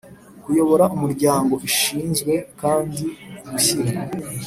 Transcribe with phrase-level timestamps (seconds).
[0.43, 3.03] kuyobora Umuryango Ishinzwe kandi
[3.49, 3.99] gushyira